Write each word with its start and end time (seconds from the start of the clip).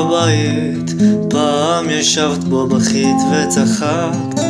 בבית, 0.00 0.94
פעם 1.30 1.90
ישבת 1.90 2.44
בו 2.44 2.66
בכית 2.66 3.16
וצחקת 3.32 4.40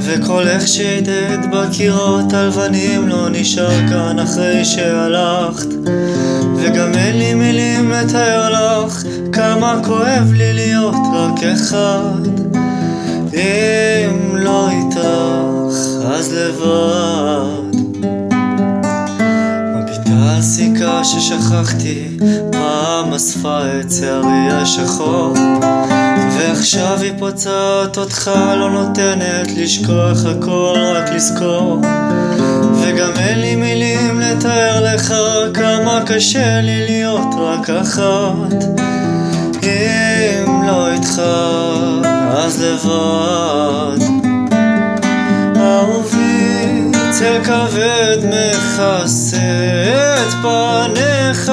וקולך 0.00 0.68
שהדהד 0.68 1.46
בקירות 1.52 2.32
הלבנים 2.32 3.08
לא 3.08 3.28
נשאר 3.28 3.88
כאן 3.88 4.18
אחרי 4.18 4.64
שהלכת. 4.64 5.68
וגם 6.56 6.94
אין 6.94 7.18
לי 7.18 7.34
מילים 7.34 7.90
לתאר 7.90 8.50
לך 8.86 9.02
כמה 9.32 9.80
כואב 9.84 10.32
לי 10.32 10.52
להיות 10.52 10.94
רק 11.14 11.42
אחד. 11.42 12.28
אם 13.34 14.36
לא 14.36 14.70
איתך 14.70 14.98
אז 16.04 16.32
לבד 16.32 17.07
ששכחתי 21.04 22.08
פעם 22.52 23.14
אספה 23.14 23.60
את 23.80 23.92
שערי 23.92 24.50
השחור. 24.52 25.34
ועכשיו 26.38 26.98
היא 27.00 27.12
פוצעת 27.18 27.98
אותך, 27.98 28.30
לא 28.56 28.70
נותנת 28.70 29.50
לשכוח 29.56 30.24
הכל, 30.26 30.78
רק 30.94 31.10
לזכור. 31.12 31.80
וגם 32.82 33.10
אין 33.18 33.40
לי 33.40 33.56
מילים 33.56 34.20
לתאר 34.20 34.94
לך 34.94 35.14
כמה 35.54 36.00
קשה 36.06 36.60
לי 36.60 36.86
להיות 36.86 37.34
רק 37.38 37.70
אחת. 37.70 38.64
אם 39.62 40.62
לא 40.62 40.92
איתך, 40.92 41.22
אז 42.30 42.62
לבד 42.62 43.47
צל 47.18 47.44
כבד 47.44 48.18
מכסה 48.24 49.36
את 50.14 50.32
פניך. 50.42 51.52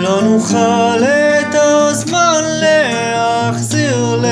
לא 0.00 0.22
נוכל 0.22 1.04
את 1.04 1.54
הזמן 1.54 2.42
להחזיר 2.44 4.22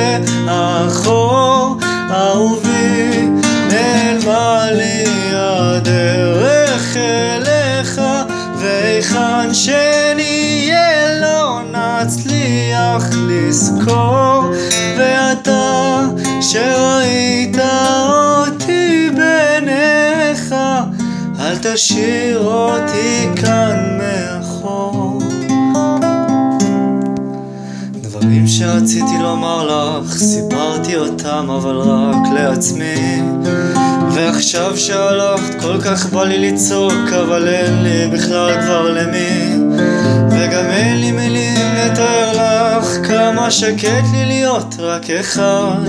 לאחור. 0.47 1.77
אהובי, 2.11 3.29
נעלמה 3.71 4.71
לי 4.71 5.05
הדרך 5.33 6.97
אליך 6.97 8.01
והיכן 8.57 9.55
שנהיה 9.55 11.21
לא 11.21 11.61
נצליח 11.73 13.05
לזכור. 13.29 14.45
ואתה 14.99 16.01
שראית 16.41 17.57
אותי 17.59 18.68
תשאיר 21.75 22.39
אותי 22.39 23.29
כאן 23.37 23.99
מאחור. 23.99 25.23
דברים 27.93 28.47
שרציתי 28.47 29.19
לומר 29.21 29.67
לך, 29.67 30.17
סיפרתי 30.17 30.97
אותם 30.97 31.51
אבל 31.51 31.77
רק 31.77 32.33
לעצמי. 32.35 33.23
ועכשיו 34.11 34.77
שהלכת 34.77 35.61
כל 35.61 35.81
כך 35.81 36.07
בא 36.07 36.25
לי 36.25 36.51
לצעוק 36.53 37.13
אבל 37.23 37.49
אין 37.49 37.83
לי 37.83 38.07
בכלל 38.13 38.61
כבר 38.63 38.91
למי. 38.93 39.57
וגם 40.31 40.71
אין 40.71 41.01
לי 41.01 41.13
מילים 41.13 41.75
לתאר 41.77 42.33
לך 42.33 43.09
כמה 43.09 43.51
שקט 43.51 44.05
לי 44.13 44.25
להיות 44.27 44.75
רק 44.79 45.11
אחד. 45.11 45.89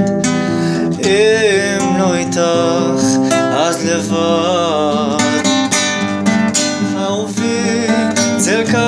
אם 1.03 1.97
לא 1.99 2.15
איתך 2.15 2.39
אז 3.53 3.85
לבד 3.85 4.98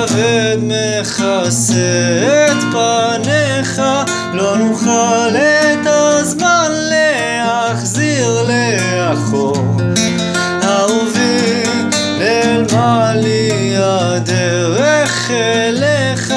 כבד 0.06 0.56
מכסה 0.62 1.74
את 2.46 2.62
פניך 2.72 3.82
לא 4.32 4.56
נוכל 4.56 5.36
את 5.36 5.86
הזמן 5.86 6.70
להחזיר 6.72 8.46
לאחור. 8.48 9.56
אהובי 10.62 11.62
נעלמה 12.18 13.12
לי 13.14 13.74
הדרך 13.76 15.30
אליך 15.30 16.34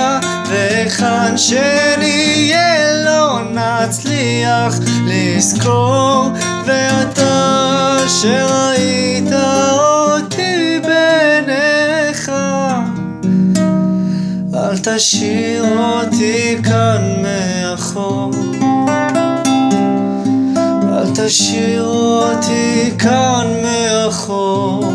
והיכן 0.49 1.37
שנהיה 1.37 3.03
לא 3.05 3.39
נצליח 3.51 4.73
לזכור 5.07 6.29
ואתה 6.65 7.97
שראית 8.21 8.54
אל 14.75 14.79
תשאיר 14.83 15.65
אותי 15.77 16.57
כאן 16.63 17.01
מאחור. 17.21 18.31
אל 20.93 21.07
תשאיר 21.15 21.83
אותי 21.85 22.91
כאן 22.99 23.47
מאחור 23.63 24.93